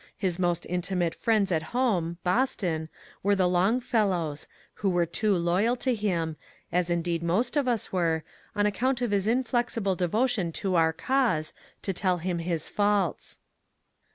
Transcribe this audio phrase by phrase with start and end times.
[0.17, 2.89] His most intimate friends at home (Boston)
[3.21, 4.47] were the Longfellows,
[4.81, 6.37] who were too loyal to him,
[6.71, 8.23] as indeed most of us were,
[8.55, 11.53] on account of his inflexible devotion to our cause,
[11.83, 13.37] to tell him his faults.